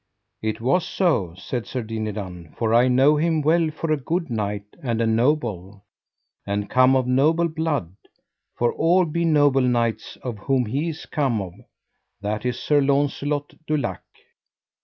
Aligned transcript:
It 0.41 0.59
was 0.59 0.83
so, 0.87 1.35
said 1.37 1.67
Sir 1.67 1.83
Dinadan, 1.83 2.55
for 2.57 2.73
I 2.73 2.87
know 2.87 3.17
him 3.17 3.39
well 3.43 3.69
for 3.69 3.91
a 3.91 3.97
good 4.01 4.31
knight 4.31 4.63
and 4.81 4.99
a 4.99 5.05
noble, 5.05 5.83
and 6.43 6.71
come 6.71 6.95
of 6.95 7.05
noble 7.05 7.47
blood; 7.47 7.93
for 8.57 8.73
all 8.73 9.05
be 9.05 9.25
noble 9.25 9.61
knights 9.61 10.17
of 10.23 10.39
whom 10.39 10.65
he 10.65 10.89
is 10.89 11.05
come 11.05 11.39
of, 11.39 11.53
that 12.19 12.47
is 12.47 12.57
Sir 12.59 12.81
Launcelot 12.81 13.53
du 13.67 13.77
Lake. 13.77 13.99